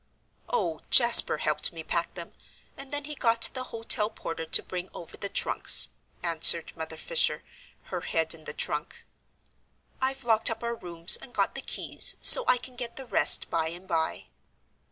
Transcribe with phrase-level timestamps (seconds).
[0.49, 2.33] "Oh, Jasper helped me pack them,
[2.75, 5.89] and then he got the hotel porter to bring over the trunks,"
[6.23, 7.43] answered Mother Fisher,
[7.83, 9.05] her head in the trunk.
[10.01, 13.51] "I've locked up our rooms, and got the keys, so I can get the rest
[13.51, 14.25] by and by."